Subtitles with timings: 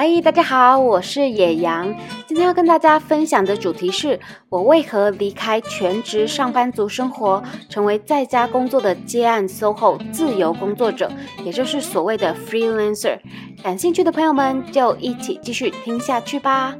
[0.00, 1.92] 嗨，大家好，我是野羊。
[2.28, 11.10] 今天要跟大家分享的主题是我为何离开全职上班族生活，成为在家工作的接案 SOHO 自由工作者，
[11.44, 13.18] 也就是所谓的 freelancer。
[13.60, 16.76] 感兴趣的朋友们就一起继续听下去吧。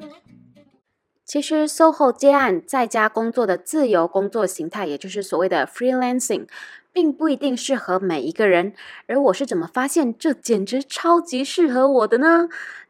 [1.25, 6.47] 其实 SOHO 接案在家工作的自由工作形态，也就是所谓的 freelancing。
[6.91, 8.73] 并不一定适合每一个人，
[9.07, 12.49] 而我是怎么发现这简直超级适合我的呢？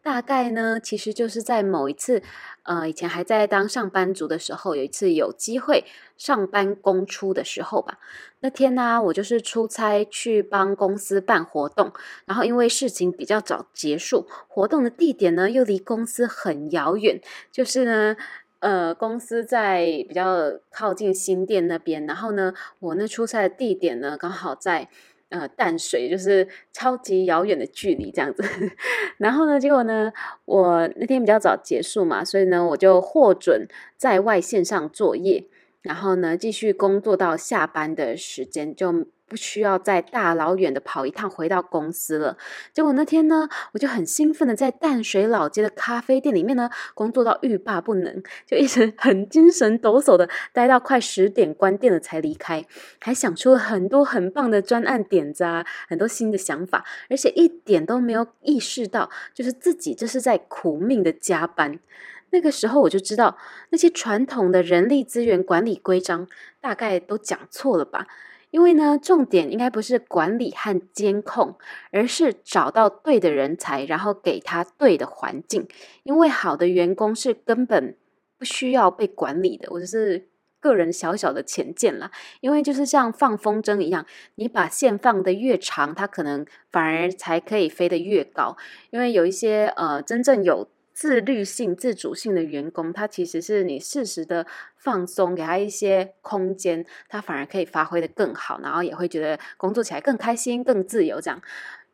[0.08, 2.22] 大概呢，其实就是在某一次，
[2.62, 5.84] 呃，以前还在当上班族的时候，有一次有机会
[6.16, 7.98] 上班公出的时候吧。
[8.40, 11.92] 那天呢，我就是出差去帮公司办活动，
[12.24, 17.20] 然后因为事情比较早结束，活动的地点呢又离公司很遥远，
[17.52, 18.16] 就是呢。
[18.60, 24.88] 呃，公司在比较靠近新店那边，然后呢，我那出差的地点呢，刚好在
[25.30, 28.42] 呃淡水，就是超级遥远的距离这样子。
[29.18, 30.12] 然后呢，结果呢，
[30.44, 33.66] 我那天比较早结束嘛，所以呢，我就获准
[33.96, 35.44] 在外线上作业，
[35.82, 39.06] 然后呢，继续工作到下班的时间就。
[39.28, 42.38] 不需要再大老远的跑一趟回到公司了。
[42.72, 52.64] 结果那天呢，我就很兴奋的在淡水老街的咖啡店里面呢，工作到欲罢不能，就一直 很精神抖擞的待到快十点关店了才离开，
[53.00, 61.78] 还想出了很多很棒的专案点子啊，很多新的想法，而且一点都没有意识到，就是自己这是在苦命的加班。
[62.30, 63.36] 那个时候我就知道，
[63.70, 66.28] 那些传统的人力资源管理规章
[66.60, 68.06] 大概都讲错了吧。
[68.50, 71.56] 因为呢，重点应该不是管理和监控，
[71.92, 75.68] 而是找到对的人才，然后给他对的环境。
[76.02, 77.94] 因为好的员工是根本
[78.38, 79.68] 不需要被管理的。
[79.72, 80.28] 我就是
[80.60, 82.10] 个人小小的浅见啦。
[82.40, 84.06] 因为就是像放风筝一样，
[84.36, 88.56] 你把线放得越长，它可能反而才可以飞得越高。
[88.88, 90.68] 因为有一些呃，真正有。
[90.98, 94.44] 自律性、自主性的员工，他其实是你适时的
[94.76, 101.20] 放松，给他一些空间，他反而可以发挥的更好，然后也会觉得工作起来更开心、更自由。
[101.20, 101.40] 这样，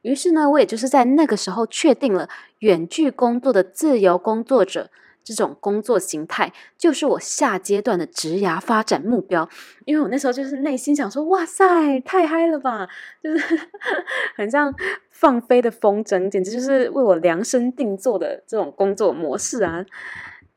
[0.01, 4.91] 于是呢，我也就是在那个时候确定了远距工作的自由工作者。
[5.25, 9.49] 这种工作形态就是我下阶段的职涯发展目标，
[9.87, 12.87] 因为我那时候就是内心想说，哇塞，太嗨了吧，
[13.23, 13.59] 就是
[14.37, 14.73] 很像
[15.11, 19.85] 放飞的风筝，简直就是为我量身定做的这种工作模式啊。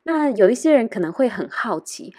[0.03, 2.13] 那有一些人可能会很好奇。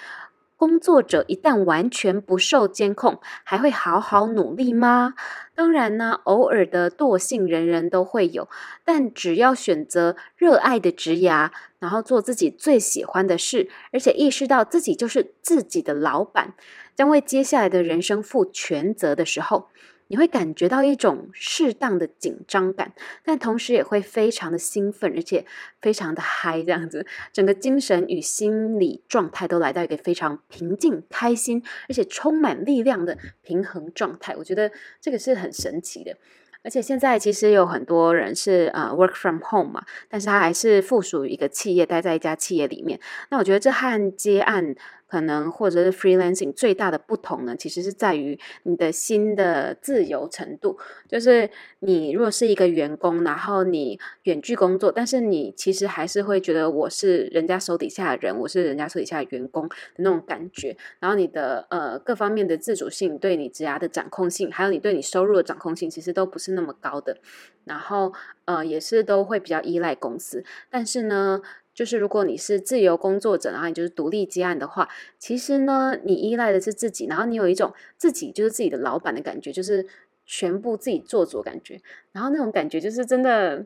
[0.59, 5.15] 工作者一旦完全不受监控，还会好好努力吗？
[5.55, 8.49] 当然呢，偶尔的惰性人人都会有，
[8.85, 16.55] 但只要选择热爱的职涯，然后做自己最喜欢的事，而且意识到自己就是自己的老板，
[16.97, 19.69] 将为接下来的人生负全责的时候。
[20.09, 22.93] 你会感觉到一种适当的紧张感，
[23.25, 25.45] 但同时也会非常的兴奋，而且
[25.81, 34.35] 非常的嗨，这样子，整个精神与心理状态都来到一个非常平静、开心，而且充满力量的平衡状态。
[34.37, 34.71] 我觉得
[35.01, 36.17] 这个是很神奇的。
[36.65, 42.99] 而且现在其实有很多人是呃 work from home 嘛，但是他还是附属于一个企业，待在一家企业里面。
[43.31, 44.75] 那我觉得这和接案。
[45.09, 50.79] 可能或者是 freelancing 最大的不同呢，其实是在于你的心的自由程度。
[51.09, 60.77] 就是你如果是一个员工，然后你远距工作，但是你其实还是会觉得我是人家手底下的人，我是人家手底下的员工的那种感觉。
[61.01, 67.17] 然后你的呃各方面的自主性，对你职涯的掌控性，还有你对你收入的掌控性，其实都不是那么高的。
[67.65, 68.13] 然后
[68.45, 71.41] 呃也是都会比较依赖公司，但是呢。
[71.78, 79.87] 就是如果你是自由工作者，然后你就是独立接案的话，其实呢，你依赖的是自己，然后你有一种自己就是自己的老板的感觉，就是
[80.27, 81.81] 全部自己做主的感觉，
[82.11, 83.65] 然后那种感觉就是真的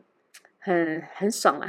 [0.59, 1.67] 很很爽啊，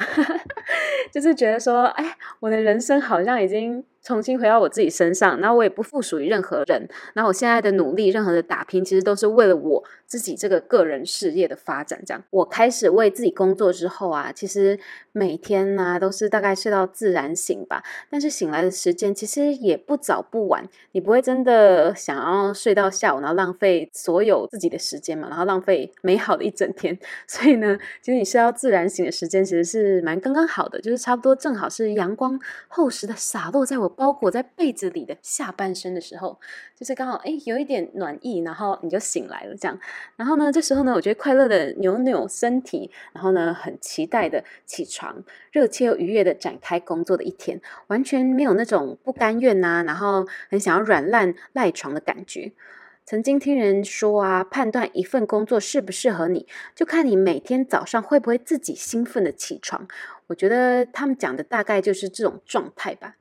[1.10, 3.83] 就是觉得说，哎，我的人生好像已经。
[4.04, 6.87] 重新回到我自己身上，然后我也不附属于任何人。
[7.15, 12.03] 然后我现在的努力，任何的打拼，其实都是为了我自己这个个人事业的发展。
[12.04, 14.78] 这样，我开始为自己工作之后啊，其实
[15.12, 17.83] 每天呢、都是大概睡到自然醒吧。
[18.10, 26.98] 但是醒来的时间其实也不早不晚，你不会真的想要睡到下午，然后浪费所有自己的时间嘛，然后浪费美好的一整天。
[27.27, 33.94] 所以呢，其实你睡到自然醒的时间其实是蛮刚刚好的，就是差不多正好是阳光厚实的洒落在我。
[33.97, 36.39] 包裹在被子里的下半身的时候，
[36.75, 39.79] 就是刚好哎，有一点暖意，然后你就醒来了，这样。
[40.17, 52.53] 然后呢，这时候呢，我觉得快乐的扭扭身体，然后呢，很期待的起床，热切又愉悦的展开工作的一天，完全没有那种不甘愿呐、啊，然后很想要软烂赖床的感觉。
[53.07, 59.87] 曾经听人说啊，判断一份工作适不适合你，就看你每天早上会不会自己兴奋的起床。
[60.29, 63.17] 我觉得他们讲的大概就是这种状态吧。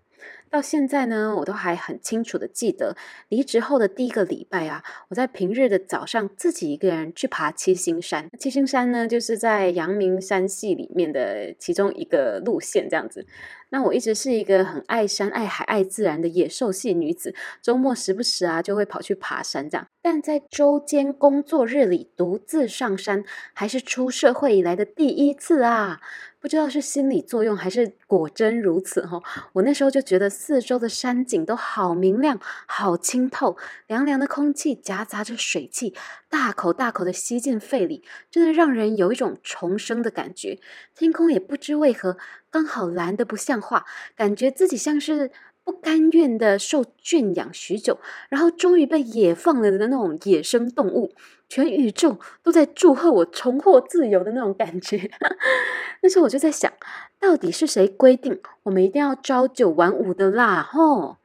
[0.50, 2.96] 到现在呢，我都还很清楚的记得，
[3.30, 8.30] 离职后的第一个礼拜啊，我在平日的早上自己一个人去爬七星山。
[8.38, 13.26] 七星山呢，就是在阳明山系里面的其中一个路线，这样子。
[13.74, 19.88] 那我一直是一个很爱山、爱海、爱自然的野兽系女子，周末时不时啊就会跑去爬山这样。
[20.00, 23.24] 但在周间工作日里独自上山，
[23.54, 26.00] 还是出社会以来的第一次啊！
[26.40, 29.24] 不知道是心理作用还是果真如此哈，
[29.54, 32.38] 我那时候就觉得四周的山景都好明亮、
[32.68, 33.56] 好清透，
[33.88, 35.96] 凉凉的空气夹杂着水汽，
[36.30, 40.60] 大口大口的吸进肺里，真的让人有一种重生的感觉。
[40.94, 42.18] 天空也不知为何
[42.54, 43.84] 刚好蓝得不像话，
[44.16, 45.32] 感觉自己像是
[45.64, 47.98] 不甘愿的受圈养许久，
[48.30, 51.16] 然后终于被野放了的那种野生动物。
[51.50, 55.10] 全宇宙都在祝贺我重获自由的那种感觉。
[56.02, 56.72] 那时候我就在想，
[57.20, 60.62] 到底是谁规定我们一定要朝九晚五的啦？
[60.62, 61.18] 吼，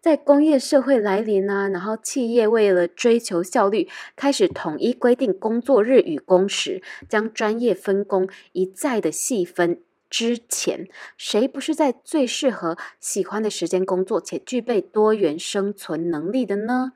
[0.00, 9.80] 在工业社会来临啊，然后企业为了追求效率，开始统一规定工作日与工时，将专业分工一再的细分
[10.16, 16.92] 之前，谁不是在最适合、喜欢的时间工作，且具备多元生存能力的呢？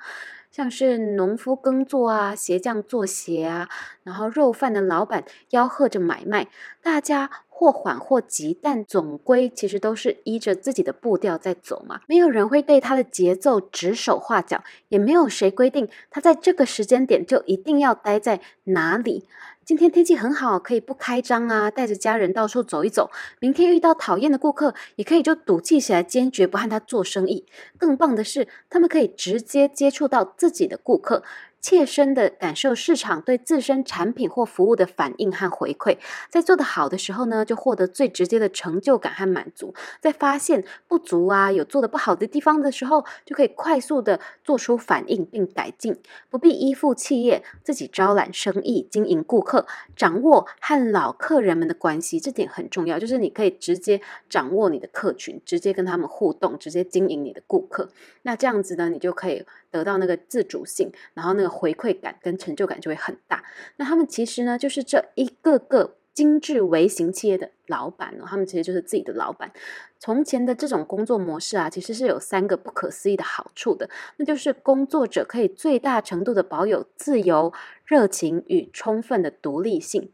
[0.52, 3.68] 像是农夫耕作啊，鞋匠做鞋啊，
[4.04, 6.48] 然后肉贩的老板吆喝着买卖，
[6.80, 12.02] 大家或缓或急，但总归其实都是依着自己的步调在走嘛。
[12.06, 19.24] 没有人会对他的节奏指手画脚，也没有谁规定他在这个时间点就一定要待在哪里。
[19.64, 23.10] 今天天气很好，可以不开张啊，带着家人到处走一走。
[23.40, 27.44] 明天遇到讨厌的顾客，也可以就赌气起来，坚决不和他做生意。
[27.76, 31.24] 更棒的是，他们可以直接接触到自己的顾客。
[31.60, 35.98] 切身的感受市场对自身产品或服务的反应和回馈，
[36.30, 45.96] 在做得好的时候呢，就获得最直接的成就感和满足；在发现不足啊，有做得不好的地方的时候，就可以快速的做出反应并改进，
[46.30, 49.66] 不必依附企业，自己招揽生意、经营顾客、
[49.96, 57.90] 掌握和老客人们的关系，这点很重要，就是你可以直接掌握你的客群，直接跟他们互动，直接经营你的顾客。
[58.22, 61.48] 那这样子呢，你就可以得到那个自主性，然后那个。
[61.58, 63.42] 回馈感跟成就感就会很大。
[63.78, 69.50] 那他们其实呢，就是这一个个精致微型企业的老板哦，他们其实就是自己的老板。
[69.98, 77.52] 从前的这种工作模式啊，其实是有三个不可思议的好处的，那就是工作者可以最大程度的保有自由、
[77.84, 80.12] 热情与充分的独立性。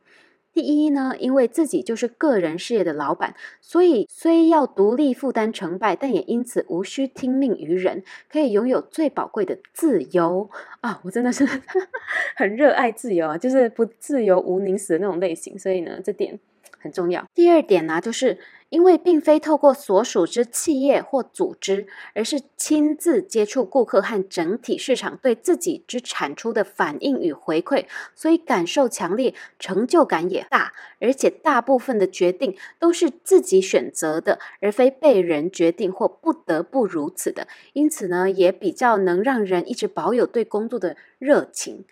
[0.54, 10.48] 第一呢，因为自己就是个人事业的老板，所以虽要独立负担成败，但也因此无需听命于人，可以拥有最宝贵的自由
[10.80, 11.00] 啊！
[11.04, 11.44] 我真的是
[12.36, 16.38] 很热爱自由啊，就是不自由无宁死的那种类型，所以呢，这点
[16.84, 17.26] 很重要。
[17.34, 18.38] 第二点呢，就是。
[18.70, 27.84] 因为并非透过所属之企业或组织，而是亲自接触顾客和整体市场对自己之产出的反应与回馈，
[28.16, 37.46] 所以感受强烈，成就感也大，而且大部分的决定都是自己选择的，而非被人决定或不得不如此的。
[37.74, 41.84] 因此呢，也比较能让人一直保有对工作的热情。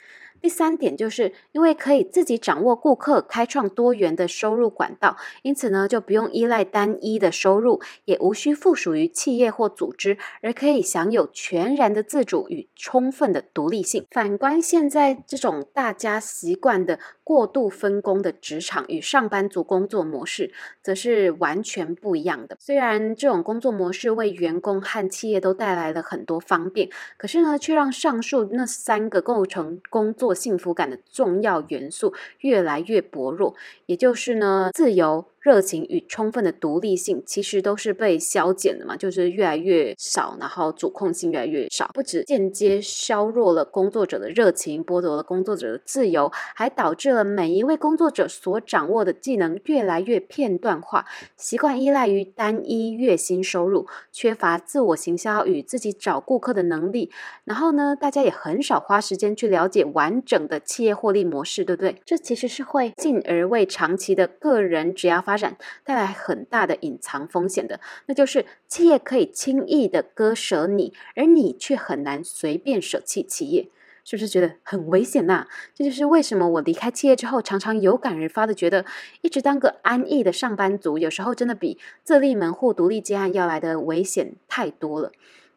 [0.43, 14.05] 第三点就是因为可以自己掌握顾客，开创多元的收入管道，因此呢，就不用依赖单一的收入，也无需附属于企业或组织，而可以享有全然的自主与充分的独立性。
[14.11, 16.99] 反观现在这种大家习惯的
[17.33, 22.59] 过度分工的职场与上班族工作模式，则是完全不一样的。
[22.61, 33.55] 虽然这种工作模式为员工和企业都带来了很多方便，可是呢，却让上述那三个构成工作幸福感的重要元素越来越薄弱，
[33.87, 35.32] 也就是呢，自由。
[35.43, 51.05] 热情与充分的独立性其实都是被削减的嘛，就是越来越少，然后主控性越来越少，不止间接削弱了工作者的热情，剥夺了工作者的自由，还导致了每一位工作者所掌握的技能越来越片段化，
[51.37, 57.11] 习惯依赖于单一月薪收入，缺乏自我行销与自己找顾客的能力，
[57.45, 62.01] 然后呢，大家也很少花时间去了解完整的企业获利模式，对不对？
[62.05, 73.71] 这其实是会进而为长期的个人职业发展带来很大的隐藏风险的，那就是企业可以轻易的割舍你，而你却很难随便舍弃企业，
[74.05, 75.47] 是不是觉得很危险呐？
[75.75, 78.85] 这就是为什么我离开企业之后，常常有感而发的觉得，
[79.23, 85.13] 一直当个安逸的上班族，有时候真的比自立门户、独立接案要来的危险太多了。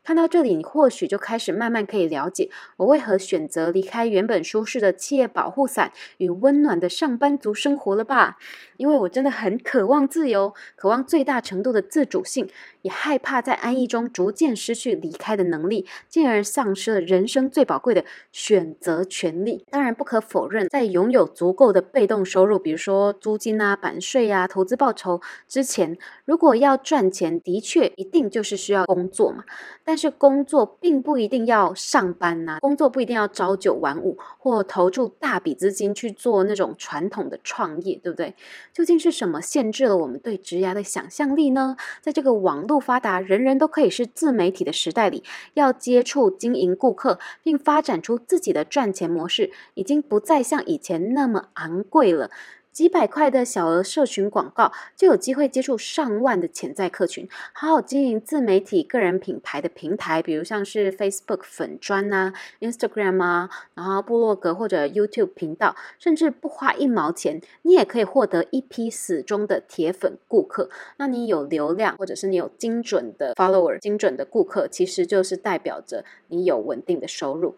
[0.05, 8.37] 看到这里，你或许就开始慢慢可以了解我为何选择离开原本舒适的企业保护伞与温暖的上班族生活了吧？
[8.77, 12.47] 因为我真的很渴望自由，渴望最大程度的自主性，
[12.85, 19.65] 也害怕在安逸中逐渐失去离开的能力，进而丧失了人生最宝贵的选择权利。
[19.71, 29.45] 当然，不可否认，在拥有足够的被动收入，比如说租金啊、版税啊、投资报酬之前，如果要赚钱，的确一定就是需要工作嘛。
[29.83, 38.35] 但是工作并不一定要上班呐、工作不一定要朝九晚五，或投注大笔资金去做那种传统的创业，对不对？
[38.71, 41.75] 究竟是什么限制了我们对职涯的想象力呢？
[42.01, 52.29] 在这个网络不发达、人人都可以是自媒体的时代里，要接触、经营顾客，并发展出自己的赚钱模式，已经不再像以前那么昂贵了。
[52.75, 57.25] 几百块的小额社群广告，就有机会接触上万的潜在客群。
[57.53, 70.69] 好好经营自媒体个人品牌的平台，比如像是 Facebook 粉专啊、Instagram 啊，然后部落格或者 YouTube 频道，甚至不花一毛钱，你也可以获得一批死忠的铁粉顾客。
[70.97, 77.55] 那你有流量，或者是你有精准的 follower、精准的顾客，其实就是代表着你有稳定的收入。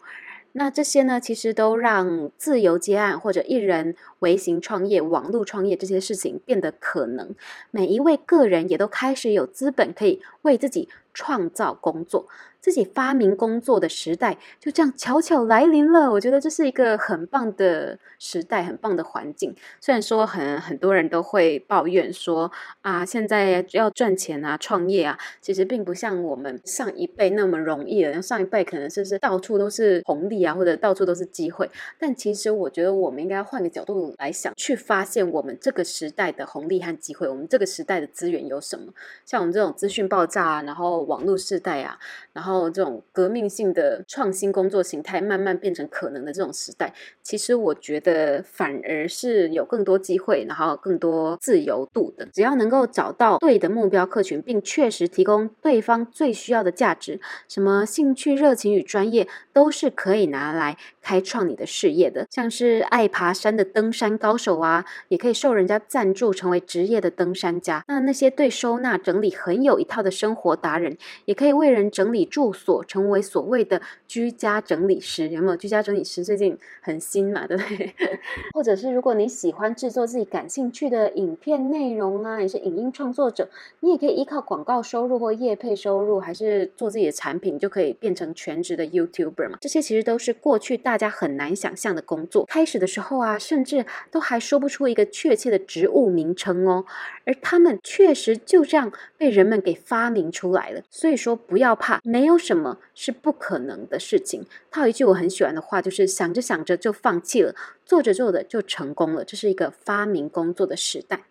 [0.58, 7.32] 那这些呢，其实都让自由接案或者一人微型创业、网络创业这些事情变得可能。
[7.70, 12.26] 每一位个人也都开始有资本可以为自己创造工作。
[12.68, 16.10] 自己发明工作的时代就这样悄悄来临了。
[16.10, 19.56] 我觉得这是一个很棒的时代，很棒的环境。
[19.80, 28.20] 虽然说很很多人都会抱怨说啊，现在要赚钱啊，创业啊，其实并不像我们上一辈那么容易了。
[28.20, 31.70] 上一辈可能是是到处都是红利啊，或者到处都是机会。
[31.98, 37.26] 但其实我觉得我们应该换个角度来想，去发现我们这个时代的红利和机会。
[37.26, 38.92] 我们这个时代的资源有什么？
[39.24, 41.98] 像我们这种资讯爆炸啊，然后网络时代啊，
[42.34, 42.57] 然后。
[42.70, 52.26] 这种革命性的创新工作形态慢慢变成可能的这种时代，其实我觉得反而是有更多机会，然后更多自由度的。
[52.32, 60.76] 只要能够找到对的目标客群，并确实提供对方最需要的价值，什么兴趣、热情与专业都是可以拿来
[61.08, 62.26] 开创你的事业的。
[62.30, 67.82] 像是爱爬山的登山高手啊，也可以受人家赞助成为职业的登山家。
[67.88, 72.18] 那那些对收纳整理很有一套的生活达人，也可以为人整理。
[72.28, 75.56] 住所成为所谓的居家整理师，有没有？
[75.56, 77.94] 居家整理师最近很新嘛，对不对？
[78.52, 83.48] 或者是如果你喜欢制作自己感兴趣的影片内容啊，也是影音创作者，
[83.80, 89.58] 你也可以依靠广告收入或业配收入，还是做自己的产品，就可以变成全职的 YouTuber 嘛。
[89.60, 92.44] 这些其实都是过去大家很难想象的工作。
[92.44, 96.84] 开始的时候啊，甚至都还说不出一个确切的职务名称哦，
[97.24, 100.82] 而他们确实就这样被人们给发明出来了。
[100.90, 102.28] 所以说，不要怕，没。
[102.28, 104.44] 有什么是不可能的事情。
[104.70, 107.54] 套一句我很喜欢的话，就是想着想着就放弃了，
[107.86, 109.24] 做着做着就成功了。
[109.24, 111.22] 这是一个发明工作的时代。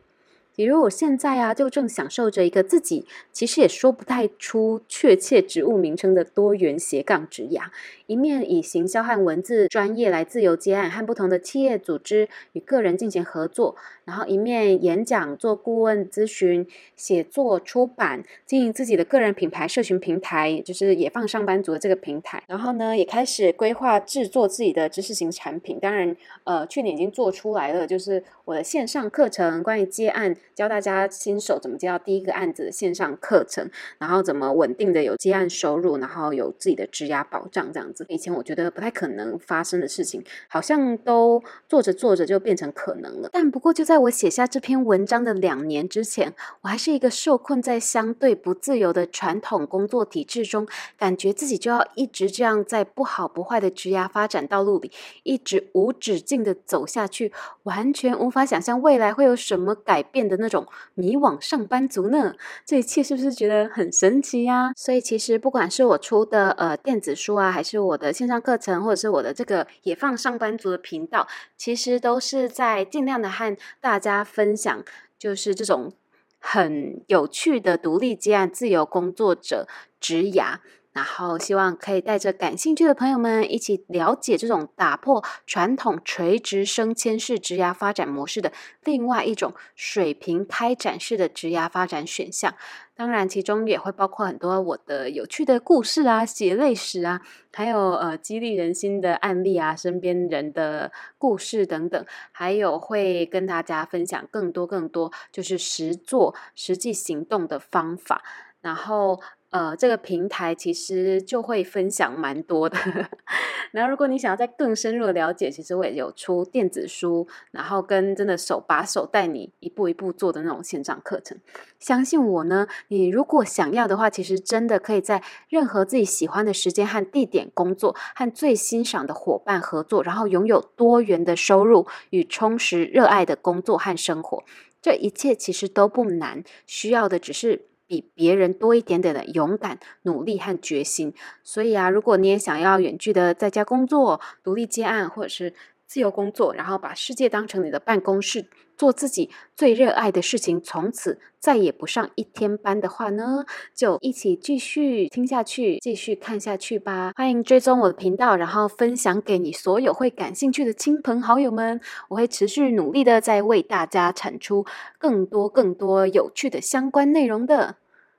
[0.58, 7.66] 比如我现在啊，就正享受着一个自己其实也说不太出确切职务名称的多元斜杠职涯，
[8.08, 22.42] 一面以行销和文字专业来自由接案，和不同的企业组织与个人进行合作，然后一面演讲、做顾问咨询、写作、出版，经营自己的个人品牌、社群平台，就是野放上班族的这个平台。
[22.48, 25.78] 然后呢，也开始规划制作自己的知识型产品。
[25.80, 30.36] 当然，呃，去年已经做出来了，就是我的线上课程，关于接案。
[30.56, 38.06] 教大家新手怎么接到第一个案子的线上课程，然后怎么稳定的有接案收入，然后有自己的职涯保障这样子。
[38.10, 43.30] 以前我觉得不太可能发生的事情，好像都做着做着就变成可能了。
[43.32, 54.92] 但不过就在我写下这篇文章的两年之前，我还是一个受困在相对不自由的传统工作体制中，感觉自己就要一直这样在不好不坏的职涯发展道路里，
[55.24, 57.32] 一直无止境的走下去，
[57.64, 62.36] 完全无法想象未来会有什么改变的那种迷惘上班族呢？
[62.66, 64.72] 这一切是不是觉得很神奇呀？
[64.76, 71.28] 所以其实不管是我出的呃电子书啊，还是我的线上课程，或者是我的这个野放上班族的频道，
[71.58, 74.84] 其实都是在尽量的和大家分享，
[75.18, 75.94] 就是这种
[76.40, 79.68] 很有趣的独立接案自由工作者
[80.00, 80.60] 职涯。
[80.98, 88.52] 然后希望可以带着感兴趣的朋友们一起了解这种打破传统垂直升迁式职涯发展模式的
[88.84, 92.56] 另外一种水平开展式的职涯发展选项。
[92.96, 97.22] 当然，其中也会包括很多我的有趣的故事啊、血泪史啊，
[97.54, 108.24] 还有呃激励人心的案例啊、身边人的故事等等，还有会跟大家分享更多更多就是实作、实际行动的方法。
[108.60, 112.78] 然后，呃，这个平台其实就会分享蛮多的。
[113.72, 121.38] 然后，如果你想要再更深入的了解，其实我也有出电子书，然后跟真的手把手带你一步一步做的那种线上课程。
[121.80, 134.44] 相信我呢，你如果想要的话，其实真的可以在任何自己喜欢的时间和地点工作，和最欣赏的伙伴合作，然后拥有多元的收入与充实热爱的工作和生活。
[134.82, 137.68] 这一切其实都不难，需要的只是。
[137.88, 141.14] 比别人多一点点的勇敢、努力和决心。
[141.44, 145.54] 所以啊，如果你也想要远距的在家工作、独立接案，或者是
[145.86, 148.46] 自由工作，然后把世界当成你的办公室，
[148.78, 157.12] 做自己最热爱的事情，从此再也不上一天班的话呢，就一起继续听下去，继续看下去吧。
[157.16, 161.82] 欢迎追踪我的频道，然后分享给你所有会感兴趣的亲朋好友们。
[162.10, 164.66] 我会持续努力的，在为大家产出
[165.00, 167.78] 更多更多有趣的相关内容的。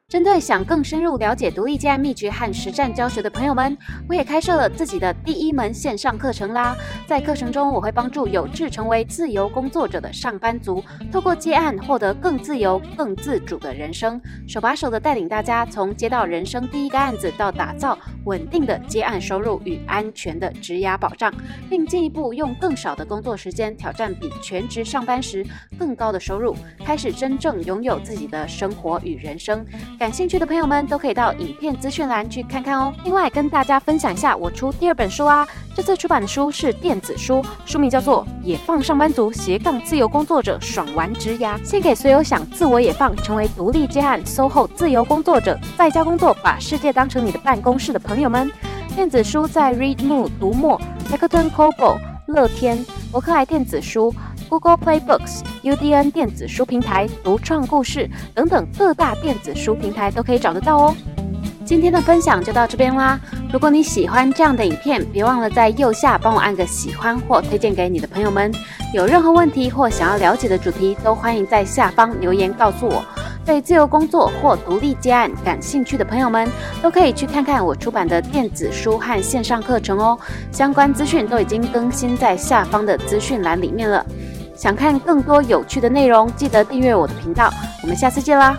[0.09, 3.77] 针对想更深入了解独立接案秘诀和实战教学的朋友们，
[4.09, 6.75] 我也开设了自己的第一门线上课程啦！
[7.07, 21.31] 在课程中，我会帮助有志成为自由工作者的上班族，透过接案获得更自由、更自主的人生，手把手的带领大家从接到人生第一个案子，到打造稳定的接案收入与安全的职涯保障，
[21.69, 25.45] 并进一步用更少的工作时间挑战比全职上班时
[25.79, 29.63] 更高的收入，开始真正拥有自己的生活与人生。
[29.99, 32.95] 感兴趣的朋友们都可以到影片资讯栏去看看哦。
[33.03, 35.45] 另外，跟大家分享一下，我出第二本书啊。
[35.75, 48.49] 这次出版的书是电子书，书名叫做《野放上班族斜杠自由工作者爽玩职涯》，献给所有想自我野放，成为独立接案 SOHO 自由工作者，在家工作，把世界当成你的办公室的朋友们。
[48.95, 54.15] 电子书在 Readmoo、读墨、Rakuten Kobo、乐天、博客来电子书。
[54.49, 60.97] Google Play Books、UDN 电子书平台、独创故事等等各大电子书平台都可以找得到哦。
[61.67, 63.21] 今天的分享就到这边啦。
[63.53, 68.51] 如果你喜欢这样的影片，别忘了在右下帮我按个喜欢或推荐给你的朋友们。
[68.95, 73.05] 有任何问题或想要了解的主题，都欢迎在下方留言告诉我。
[73.45, 76.47] 对自由工作或独立接案感兴趣的朋友们，
[76.83, 80.19] 都可以去看看我出版的电子书和线上课程哦。
[80.51, 84.05] 相关资讯都已经更新在下方的资讯栏里面了。
[84.59, 87.49] 想看更多有趣的内容，记得订阅我的频道。
[87.81, 88.59] 我们下次见啦！